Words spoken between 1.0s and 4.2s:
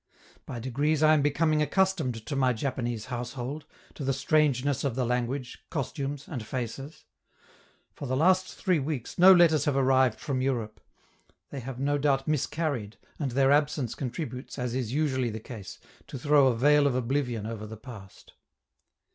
I am becoming accustomed to my Japanese household, to the